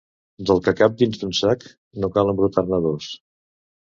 Del 0.51 0.61
que 0.67 0.73
cap 0.79 0.95
dins 1.01 1.21
d'un 1.23 1.35
sac, 1.41 1.67
no 2.05 2.11
cal 2.17 2.33
embrutar-ne 2.33 2.81
dos. 2.87 3.11